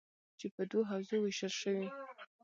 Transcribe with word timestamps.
چې 0.39 0.47
په 0.55 0.61
دوو 0.69 0.87
حوزو 0.91 1.17
ویشل 1.21 1.53
شوي: 1.61 1.87